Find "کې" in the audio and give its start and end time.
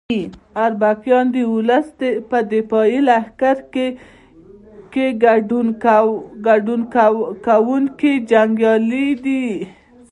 4.93-5.05